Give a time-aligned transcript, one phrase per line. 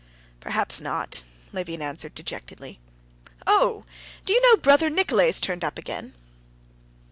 [0.39, 2.79] "Perhaps not," Levin answered dejectedly.
[3.45, 3.85] "Oh!
[4.25, 6.15] do you know brother Nikolay's turned up again?"